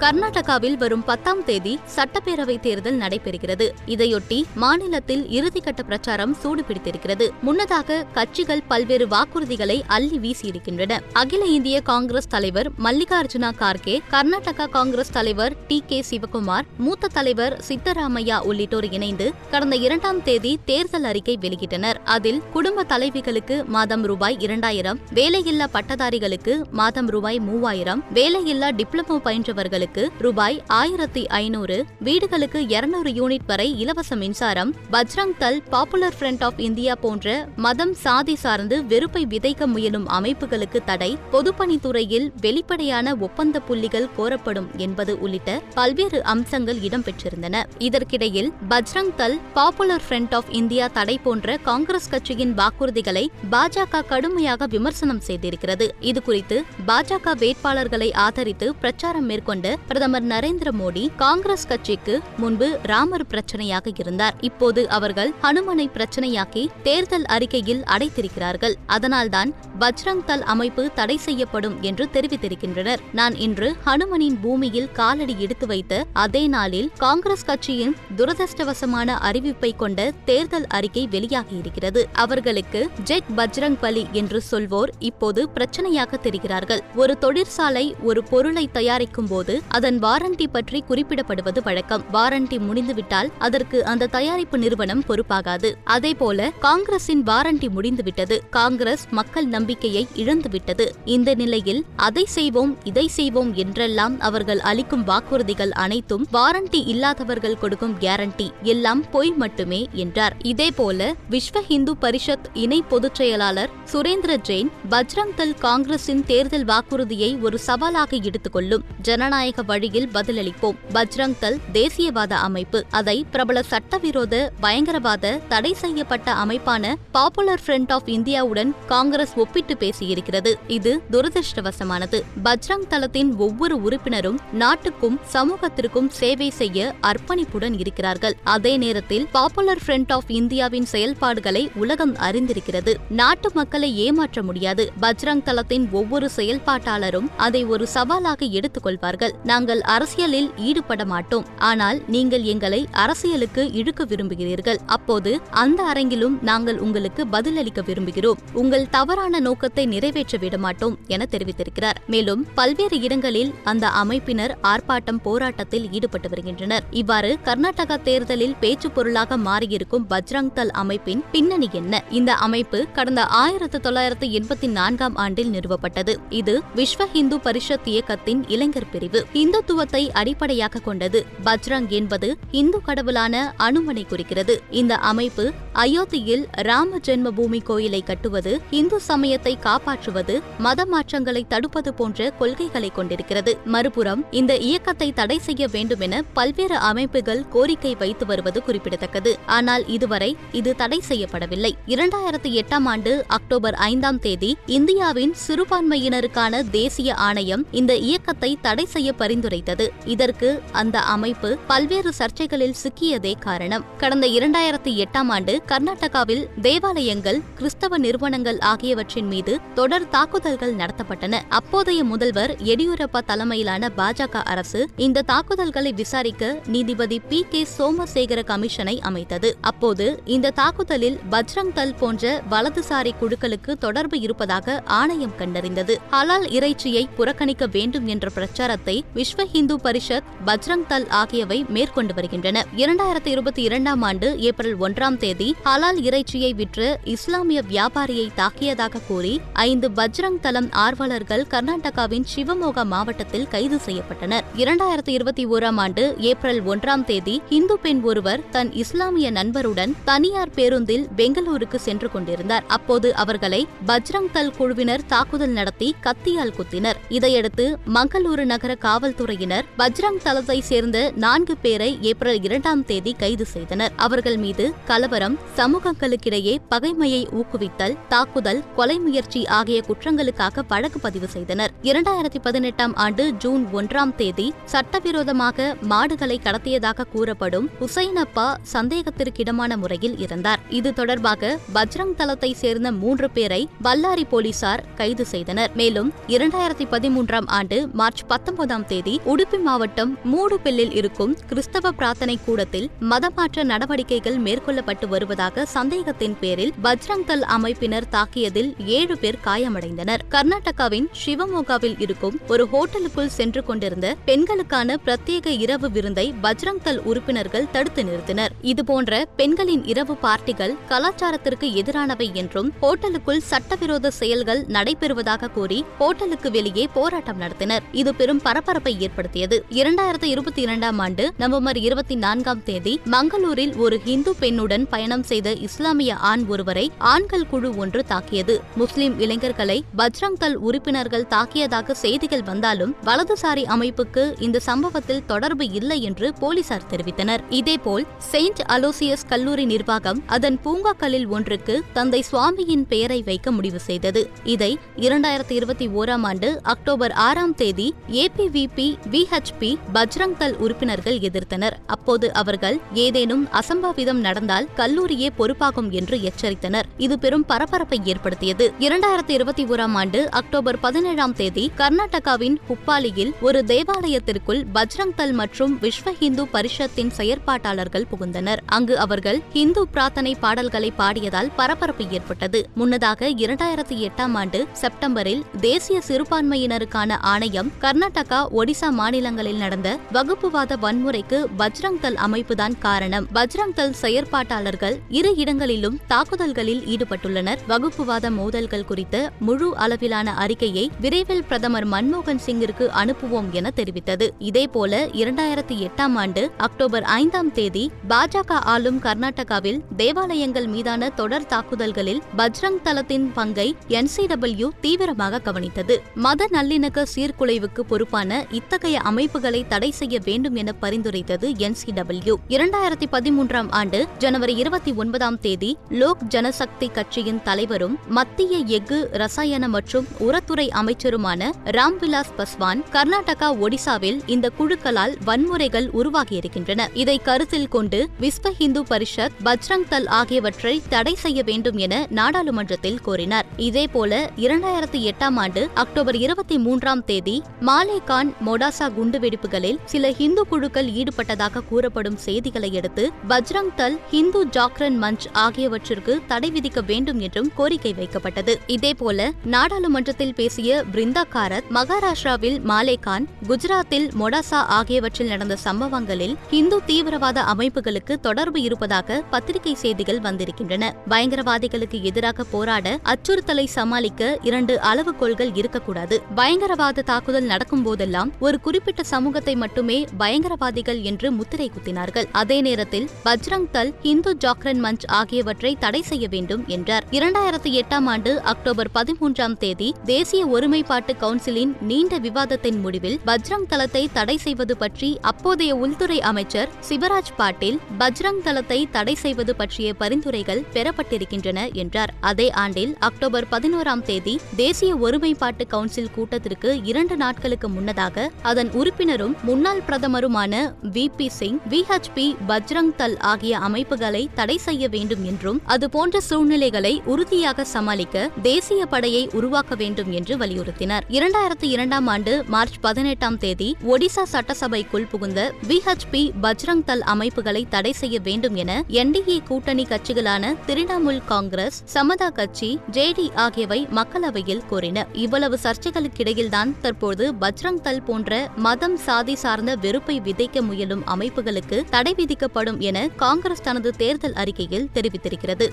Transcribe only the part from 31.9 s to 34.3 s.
வீடுகளுக்கு இருநூறு யூனிட் வரை இலவச